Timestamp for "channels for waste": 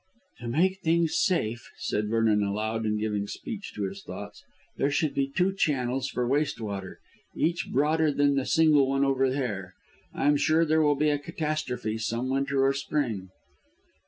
5.53-6.59